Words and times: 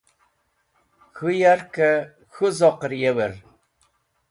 K̃hũ 1.15 1.31
yarkẽ 1.41 1.91
k̃hũ 2.33 2.47
zoqẽr 2.57 2.91
yewẽr. 3.01 3.33